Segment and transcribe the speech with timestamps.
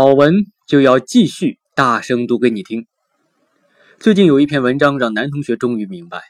[0.00, 2.86] 好文就要继续大声读给你听。
[3.98, 6.22] 最近有一篇文章让男同学终于明白，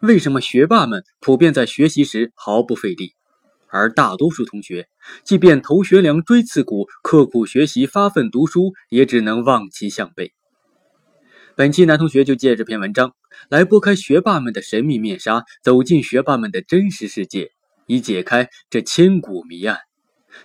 [0.00, 3.12] 为什么学霸们普遍在学习时毫不费力，
[3.66, 4.88] 而大多数同学
[5.22, 10.32] 即便头悬梁锥刺股，刻苦学习发奋读书，也只能望其项背。
[11.54, 13.12] 本期男同学就借这篇文章
[13.50, 17.50] 来拨开学霸们的神秘面纱，走进学霸们的真实世界，
[17.86, 19.76] 以解开这千古谜案。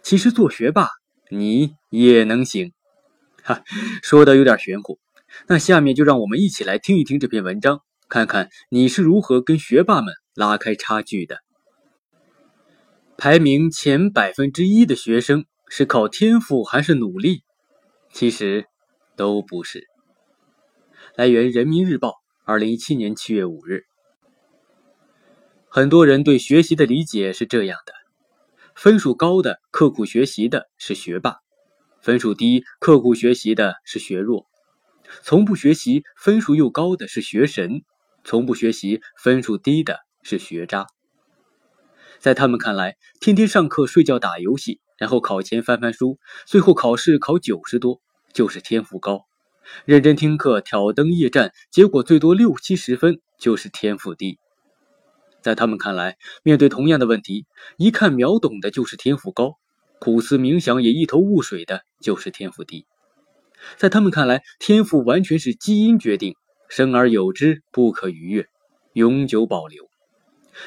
[0.04, 0.90] 其实做学霸。
[1.30, 2.74] 你也能行，
[3.44, 3.64] 哈，
[4.04, 5.00] 说的有点玄乎。
[5.48, 11.40] 那下面就让我们一起来听一听这篇文章，看看你是如何跟学霸们拉开差距的。
[13.18, 17.44] 排名前百分之一的学生是靠天赋还是努力？
[18.12, 18.66] 其实
[19.16, 19.88] 都不是。
[21.16, 23.84] 来源：人民日报，二零一七年七月五日。
[25.68, 27.94] 很多人对学习的理解是这样的。
[28.76, 31.38] 分数高的、刻苦学习的是学霸，
[32.02, 34.48] 分数低、刻苦学习的是学弱，
[35.24, 37.84] 从不学习、分数又高的是学神，
[38.26, 40.88] 从不学习、分数低的是学渣。
[42.20, 48.02] 在他们看来，天天上课、睡觉、打游戏，然后考前翻翻书，最后考试考九十多，
[48.34, 49.20] 就是天赋高；
[49.86, 54.38] 认真听课、挑灯夜战，结果最多六七十分，就是天赋低。
[55.46, 57.46] 在他们看来，面对同样的问题，
[57.78, 59.60] 一看秒懂的就是天赋高，
[60.00, 62.88] 苦思冥想也一头雾水的就是天赋低。
[63.78, 66.36] 在他们看来，天赋完全是基因决定，
[66.68, 68.48] 生而有之，不可逾越，
[68.94, 69.88] 永久保留。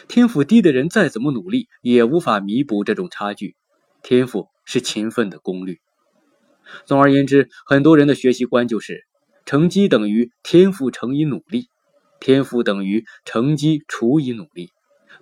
[0.07, 3.57] 天赋低的人再怎么努力，也无法弥补这种差距。
[4.05, 5.81] 天赋是勤奋的功率。
[6.85, 9.09] 总而言之，很多人的学习观就是：
[9.45, 11.69] 成绩等于天赋乘以努力。
[12.21, 14.71] 天赋等于成绩除以努力，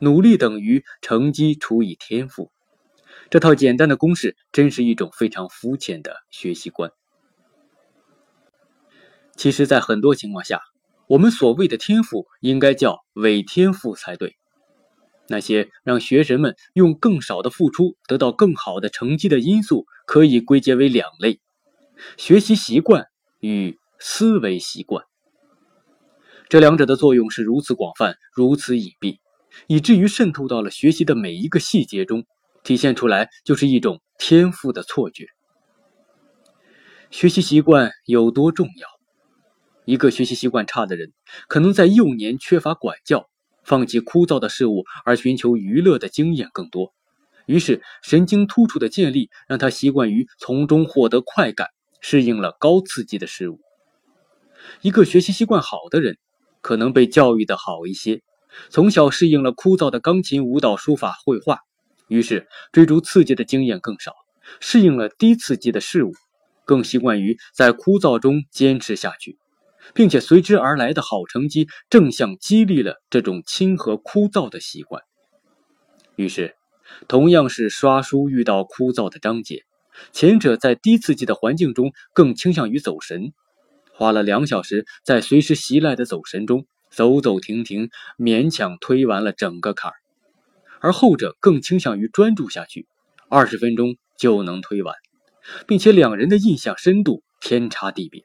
[0.01, 2.51] 努力等于成绩除以天赋。
[3.31, 6.91] 这套简单的公式真是一种非常肤浅的学习观。
[9.37, 10.63] 其实，在很多情况下，
[11.09, 14.37] 我们所谓的天赋应该叫伪天赋才对。
[15.29, 21.41] 那些让学生们用更少的付出得到更好的成绩的因素，可以归结为两类：
[22.17, 23.07] 学习习惯
[23.41, 25.05] 与思维习惯。
[26.49, 29.19] 这两者的作用是如此广泛、如此隐蔽，
[29.67, 32.25] 以至于渗透到了学习的每一个细节中，
[32.63, 35.27] 体现出来就是一种天赋的错觉。
[37.11, 38.89] 学习习惯有多重要？
[39.85, 41.13] 一个学习习惯差的人，
[41.49, 43.29] 可能在幼年缺乏管教，
[43.65, 46.95] 放弃枯燥的事物而寻求娱乐的经验更多，
[47.47, 51.69] 于是神经突触的建立让他习惯于从中获得快感，
[52.01, 53.59] 适应了高刺激的事物。
[54.81, 56.19] 一个学习习惯好的人。
[56.67, 58.23] 可能被教育的好一些，
[58.71, 61.61] 从小适应了枯燥的钢琴、舞蹈、书法、绘画，
[62.09, 64.11] 于是追逐刺激的经验更少，
[64.59, 66.13] 适应了低刺激的事物，
[66.65, 69.39] 更习惯于在枯燥中坚持下去，
[69.95, 75.05] 并且随之而来的好成绩正向激励了这种亲和枯燥的习惯。
[76.17, 76.57] 于是，
[77.07, 79.63] 同样是刷书遇到枯燥的章节，
[80.11, 83.33] 前者在低刺激的环境中更倾向于走神。
[83.97, 89.95] 花了两小时，在随时袭来的走神中走走停停，勉强推完了整个坎儿；
[90.81, 92.87] 而后者更倾向于专注下去，
[93.31, 94.95] 二十分钟就能推完，
[95.67, 98.23] 并且两人的印象深度天差地别。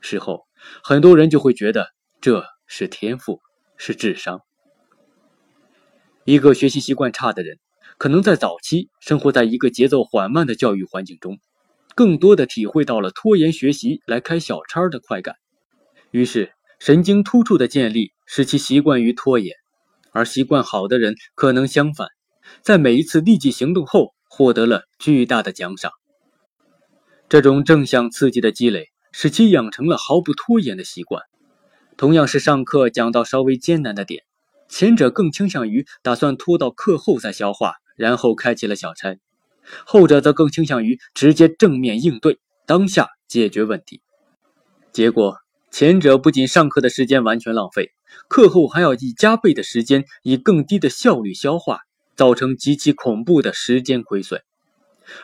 [0.00, 0.48] 事后，
[0.82, 3.40] 很多人就会觉得这是天赋，
[3.76, 4.40] 是智商。
[6.24, 7.60] 一个学习习惯差的人，
[7.98, 11.38] 可能在早期生活在一个节奏缓慢的教育环境中。
[11.94, 15.36] 更多的体会到了拖延学习来开小差的快感，
[16.10, 19.54] 于是神经突触的建立使其习惯于拖延，
[20.10, 22.08] 而习惯好的人可能相反，
[22.62, 25.92] 在每一次立即行动后获得了巨大的奖赏。
[27.28, 31.22] 这种正向刺激的积累使其养成了毫不拖延的习惯。
[31.96, 34.24] 同样是上课讲到稍微艰难的点，
[34.68, 39.18] 前者更倾向于打算拖到课后再消化，然后开启了小差。
[39.84, 44.00] 后者则更倾向于直接正面应对，当下解决问题。
[44.92, 45.38] 结果，
[45.70, 47.92] 前者不仅上课的时间完全浪费，
[48.28, 51.80] 课后还要以加倍的时间，以更低的效率消化，
[52.14, 54.40] 造成极其恐怖的时间亏损；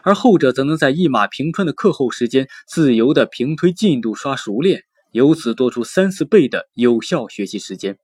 [0.02, 7.98] 而后者则能在一马平川的课后时间，自由的平推进度、刷熟练，由此多出三四倍的有效学习时间。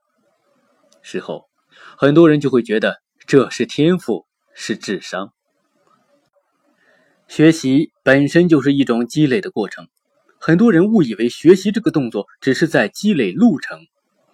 [1.01, 1.49] 事后，
[1.97, 5.33] 很多人就会觉得这是天赋，是智商。
[7.27, 9.89] 学习本身就是一种积累的过程，
[10.39, 13.81] 很多人误以为学习这个动作只是在积累路程，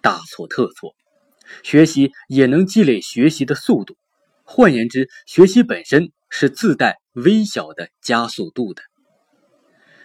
[0.01, 0.93] 大错特错。
[1.63, 3.95] 学习也能积累学习的速度，
[4.43, 8.83] 换言之，学习本身是自带微小的加速度的。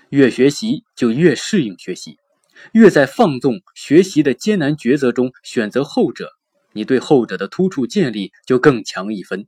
[0.08, 2.16] 越学习就越适应学习，
[2.72, 6.30] 越在放纵学习的艰难抉择中选择后者，
[6.72, 9.46] 你对后者的突出建立就更强一分，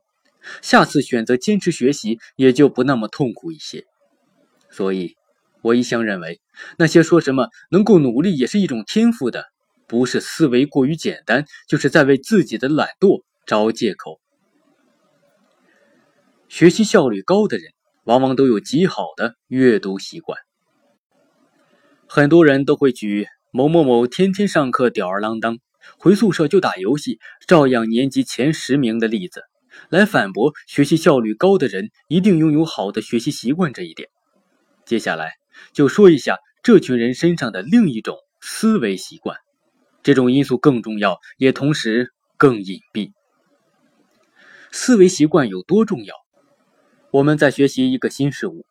[0.63, 3.85] 下次选择坚持学习也就不那么痛苦一些。
[4.71, 5.17] 所以，
[5.63, 6.41] 我一向认为，
[6.77, 9.47] 那些说什么能够努力也是一种天赋的，
[9.87, 14.21] 不是思维过于简单，就是在为自己的懒惰找借口。
[16.49, 17.73] 学习效率高的人，
[18.05, 20.39] 往往都有极好的阅读习惯。
[22.07, 25.59] 很多人都会举某某某天天上课吊儿郎当，
[25.99, 29.43] 回宿舍就打游戏，照样年级前十名的例子，
[29.89, 34.09] 来反驳学习效率高的人一定拥有好的学习习惯这一点。
[34.85, 35.33] 接下来
[35.73, 39.37] 就说一下这群人身上的另一种思维习惯，
[40.03, 43.13] 这种因素更重要，也同时更隐蔽。
[44.71, 46.15] 思维习惯有多重要？
[47.11, 48.67] 我们在学习一个新事物，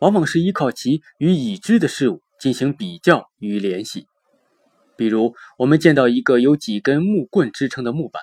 [0.00, 4.06] 往往是依靠其与已知的事物进行比较与联系。
[4.96, 8.22] 比如，我们见到一个有几根木棍支撑的木板，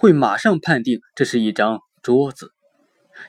[0.00, 2.52] 会马上判定这是一张桌子。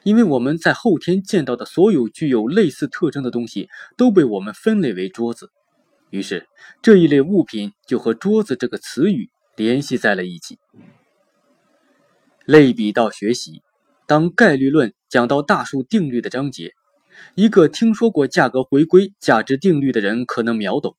[0.03, 5.51] 因为我们在后天见到的所有具有类似特征的东西都被我们分类为桌子，
[6.12, 6.47] 于是
[6.81, 10.59] 这一类物品就和“桌子”这个词语联系在了一起。
[12.45, 13.62] 类比到学习，
[14.07, 16.71] 当概率论讲到大数定律的章节，
[17.35, 20.95] 一个听说过价格回归价值定律的人可能秒懂，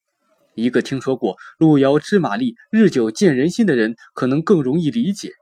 [0.55, 5.33] 一个听说过路遥知马力，日久见人心的人可能更容易理解。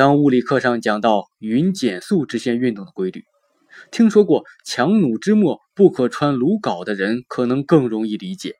[0.00, 3.26] 当物理课上讲到匀减速直线运动的规律，
[3.90, 8.54] 听说过“强弩之末不可穿鲁缟”的人可能更容易理解。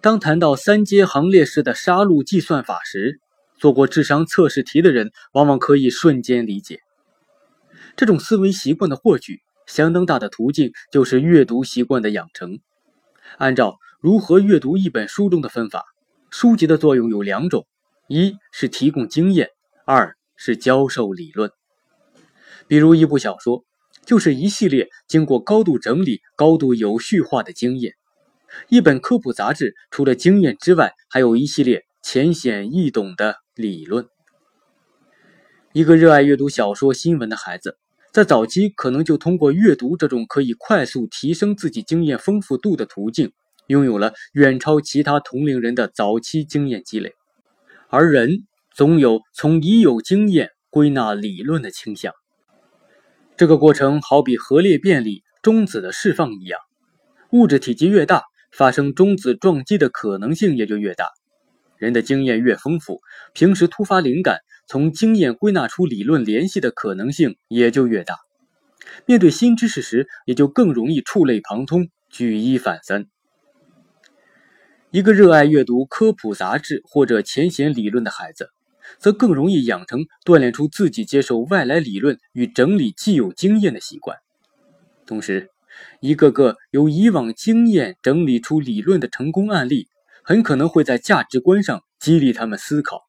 [0.00, 3.20] 当谈到三阶行列式的杀戮计算法时，
[3.58, 6.80] 做过智商测试题的人往往可以瞬间理解。
[7.96, 12.60] 这种思维习惯的获取，相当大的途径就是阅读习惯的养成。
[13.36, 15.84] 按照如何阅读一本书中的分法，
[16.30, 17.66] 书籍的作用有两种：
[18.08, 19.50] 一是提供经验。
[19.88, 21.52] 二是教授理论，
[22.66, 23.64] 比如一部小说，
[24.04, 27.92] 就是一系列经过高度整理、高度有序化的经验；
[28.68, 34.08] 一本科普杂志，除了经验之外，还有一系列浅显易懂的理论。
[35.72, 37.78] 一个热爱阅读小说、新闻的孩子，
[38.12, 43.30] 在早期可能就通过阅读这种可以快速提升自己经验丰富度的途径，
[43.68, 47.14] 拥有了远超其他同龄人的早期经验积累，
[47.88, 48.48] 而人。
[48.76, 52.12] 总有从已有经验归纳理论的倾向。
[53.34, 56.60] 这个过程好比核裂变里中子的释放一样，
[57.30, 61.06] 物质体积越大，发生中子撞击的可能性也就越大。
[61.78, 63.00] 人的经验越丰富，
[63.32, 68.16] 平时突发灵感，从经验归纳出理论联系的可能性也就越大。
[69.06, 73.06] 面对新知识时，也就更容易触类旁通，举一反三。
[74.90, 78.50] 一个热爱阅读科普杂志或者浅显理论的孩子。
[78.98, 84.18] 则更容易养成锻炼出自己接受外来理论与整理既有经验的习惯。
[85.06, 85.50] 同时，
[86.00, 89.88] 一个个由以往经验整理出理论的成功案例，
[90.22, 93.02] 很可能会在价值观上激励他们思考，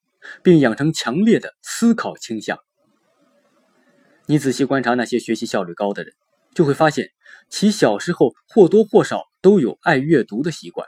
[0.43, 2.59] 并养成强烈的思考倾向。
[4.25, 6.13] 你仔细观察那些学习效率高的人，
[6.53, 7.11] 就会发现
[7.49, 10.85] 其小时候或多或少都有爱阅读的习惯，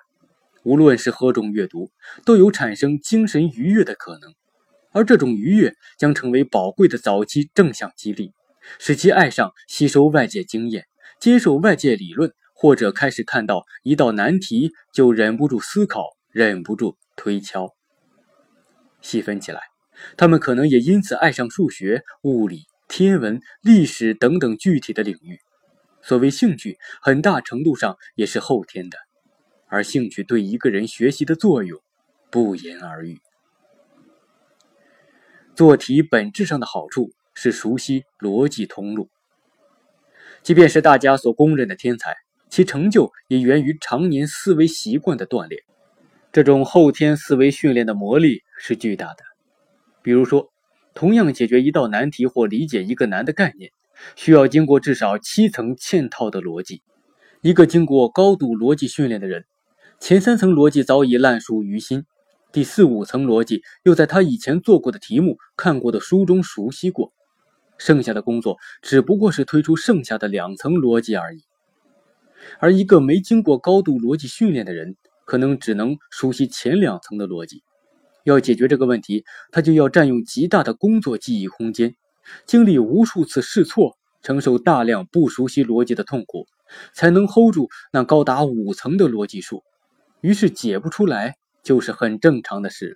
[0.63, 1.89] 无论是何种阅读，
[2.25, 4.33] 都有产生精神愉悦的可能。
[4.99, 8.33] 而这种愉悦将成为宝贵的早期正向激励，
[8.79, 10.87] 使其爱上吸收外界经验、
[11.21, 16.03] 接受外界理论，或者开始看到一道难题就忍不住思考、
[16.33, 17.73] 忍不住推敲。
[18.99, 19.61] 细分起来，
[20.17, 25.39] 他们可能也因此爱上数学、物理、天文、历史等等具体的领域。
[26.01, 28.97] 所谓兴趣，很大程度上也是后天的，
[29.69, 31.79] 而兴趣对一个人学习的作用，
[32.29, 33.17] 不言而喻。
[35.59, 39.09] 做题本质上的好处是熟悉逻辑通路。
[40.41, 42.15] 即便是大家所公认的天才，
[42.49, 45.61] 其成就也源于常年思维习惯的锻炼。
[46.31, 49.23] 这种后天思维训练的魔力是巨大的。
[50.01, 50.49] 比如说，
[50.93, 53.73] 同样解决一道难题或理解一个难的概念，
[54.15, 56.83] 需要经过至少七层嵌套的逻辑。
[57.41, 59.43] 一个经过高度逻辑训练的人，
[59.99, 62.05] 前三层逻辑早已烂熟于心。
[62.51, 67.13] 第四五层逻辑又在他以前做过的题目、看过的书中熟悉过，
[67.77, 71.43] 剩下的工作只不过是推出剩下的两层逻辑而已。
[72.57, 77.63] 而一个没经过高度逻辑训练的人，可能只能熟悉前两层的逻辑。
[78.23, 81.95] 要解决这个问题，他就要占用极大的工作记忆空间，
[82.45, 86.47] 经历无数次试错，承受大量不熟悉逻辑的痛苦，
[86.93, 89.63] 才能 hold 住那高达五层的逻辑数，
[90.21, 92.95] 于是解不出来就是很正常的事了。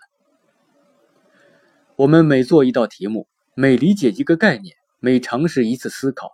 [1.96, 6.32] 我们每做一道题目，每理解一个概念，每尝试一次思考，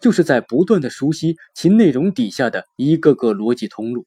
[0.00, 4.06] 就是在不断的熟悉其内容底下的一个个逻辑通路。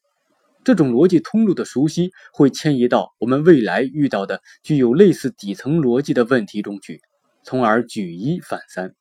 [0.64, 7.02] 这种逻辑通路的熟悉，会迁移到我们未来遇到的具有类似底层逻辑的问题中去，
[7.44, 8.94] 从而举一反三。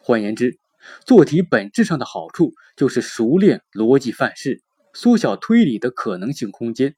[0.00, 0.58] 换言之，
[1.04, 4.60] 做题本质上的好处就是熟练逻辑范式，
[4.92, 6.96] 缩小推理的可能性空间，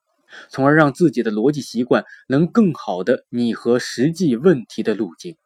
[0.49, 5.37] 从而让自己的逻辑习惯能更好的拟合实际问题的路径。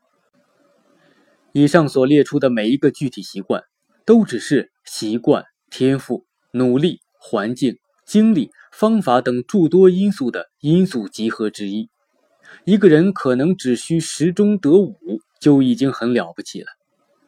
[1.52, 3.64] 以上所列出的每一个具体习惯，
[4.04, 11.88] 都只是习惯、天赋、努力、环境、经历、方法等诸多因素的因素集合之一。
[12.64, 14.94] 一个人可能只需十中得五，
[15.40, 16.66] 就已经很了不起了。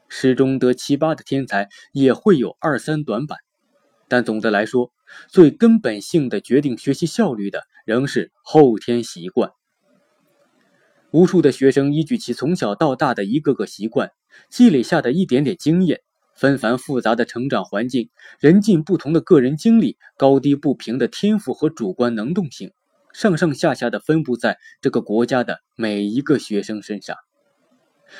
[0.08, 3.38] 十中得七八的天才也会有二三短板，
[4.10, 4.92] 但总的来说，
[5.28, 9.52] 最根本性的决定学习效率的仍是后天习惯。
[11.12, 14.10] 无数的学生依据其从小到大的一个个习惯，
[14.48, 16.00] 积累下的一点点经验，
[16.34, 22.72] 纷繁复杂的成长环境，人尽不同的个人经历，高低不平的天赋和主观能动性，
[23.12, 27.16] 上上下下的分布在这个国家的每一个学生身上。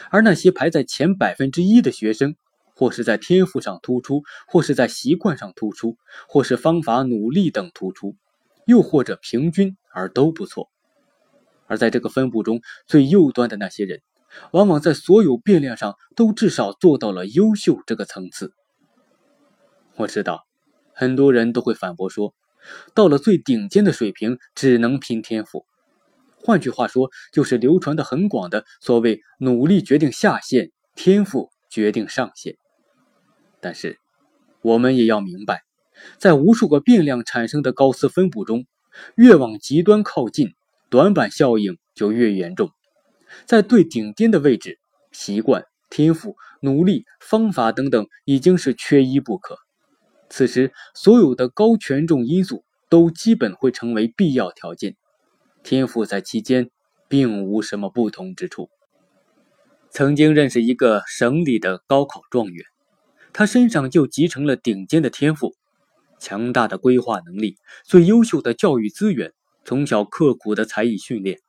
[0.09, 2.37] 而那些排在前百分之一的学生，
[2.81, 8.17] 或是在天赋上突出，或是在习惯上突出，或是方法努力等突出，
[8.65, 10.71] 又或者平均而都不错。
[11.67, 14.01] 而在这个分布中最右端的那些人，
[14.53, 18.55] 往往在所有变量上都至少做到了优秀这个层次。
[19.97, 20.47] 我知道，
[20.95, 22.33] 很多人都会反驳说，
[22.95, 25.67] 到了最顶尖的水平，只能拼天赋。
[26.39, 32.57] 换句话说，就是流传的很广的所谓“努力决定下限，天赋决定上限”。
[33.61, 33.99] 但是，
[34.63, 35.63] 我们也要明白，
[36.19, 38.67] 在无数个变量产生的高斯分布中，
[39.17, 40.55] 越往极端靠近，
[40.89, 42.71] 短板效应就越严重。
[43.47, 44.79] 在最顶尖的位置，
[45.13, 49.57] 习惯、天赋、努力、方法等等已经是缺一不可。
[50.29, 54.97] 此时，所有的高权重因素都基本会成为必要条件。
[55.63, 56.71] 天赋在其间
[57.09, 58.71] 并无什么不同之处。
[59.91, 62.65] 曾经认识一个省里的高考状元，
[63.33, 65.55] 他身上就集成了顶尖的天赋、
[66.19, 69.33] 强大的规划能力、最优秀的教育资源、
[69.65, 71.41] 从小刻苦的才艺训练、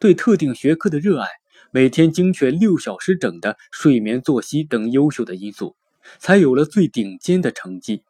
[0.00, 1.28] 对特定学科的热爱、
[1.70, 5.76] 每天精确六小时整的睡眠作息等优秀的因素，
[6.18, 8.02] 才有了最顶尖的成绩。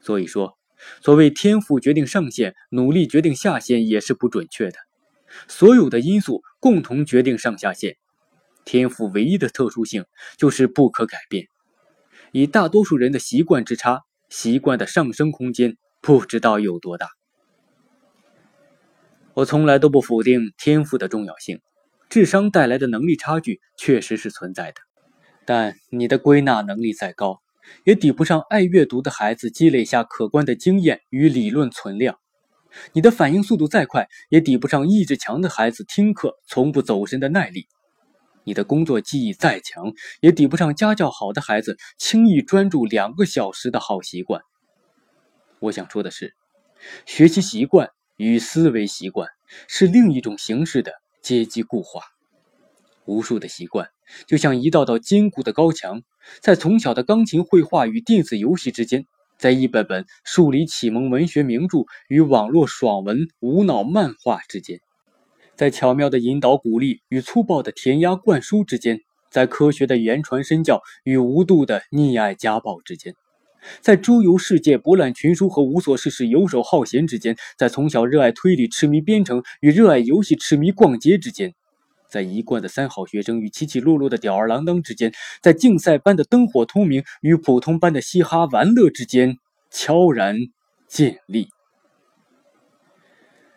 [0.00, 0.56] 所以说。
[1.02, 4.78] 所谓天赋决定上限，努力决定下限也是不准确的。
[5.48, 7.96] 所有的因素共同决定上下限，
[8.64, 10.04] 天赋唯一的特殊性
[10.36, 11.48] 就是不可改变。
[12.32, 17.08] 以大多数人的习惯之差，习惯的上升空间不知道有多大。
[19.34, 21.60] 我从来都不否定天赋的重要性，
[22.08, 24.80] 智商带来的能力差距确实是存在的。
[25.44, 27.40] 但你的归纳能力再高，
[27.84, 32.18] 也抵不上爱阅读的孩子积累下可观的经验与理论存量，
[32.92, 37.62] 你的反应速度再快，也抵不上意志强的孩子听课从不走神的耐力；
[38.48, 44.40] 你的工作记忆再强，也抵不上家教好的孩子轻易专注两个小时的好习惯。
[45.58, 46.34] 我想说的是，
[47.04, 49.28] 学习习惯与思维习惯
[49.66, 52.00] 是另一种形式的阶级固化。
[53.04, 53.90] 无数的习惯，
[54.26, 56.00] 就像一道道坚固的高墙，
[56.40, 59.04] 在从小的钢琴、绘画与电子游戏之间，
[59.36, 64.80] 在一本本数理启蒙文学名著与网络爽文无脑漫画之间，
[65.58, 73.12] 在巧妙的引导、鼓励与粗暴的填鸭灌输之间，在科学的言传身教与无度的溺爱家暴之间，
[73.80, 81.52] 在周游世界、博览群书和无所事事游手好闲之间，在从小热爱推理、痴迷编程与热爱游戏、痴迷逛街之间。
[82.08, 85.12] 在一贯的三好学生与起起落落的吊儿郎当之间，
[85.42, 89.36] 在竞赛般的灯火通明与普通般的嘻哈玩乐之间
[89.72, 90.36] 悄然
[90.86, 91.48] 建立。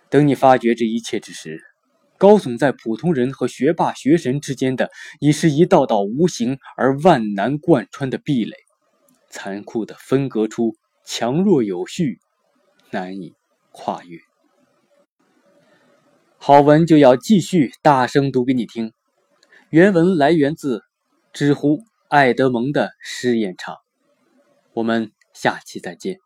[0.10, 1.62] 等你发觉这一切之时，
[2.22, 8.56] 高耸在普通人和学霸学神之间的，已是一道道无形而万难贯穿的壁垒，
[9.32, 12.20] 残酷的分隔出强弱有序，
[12.92, 13.34] 难以
[13.72, 14.20] 跨越。
[16.38, 18.94] 好文就要继续大声读给你听。
[19.72, 20.84] 原文来源自
[21.34, 23.78] 知乎爱德蒙的试验场。
[24.74, 26.20] 我们下期再见。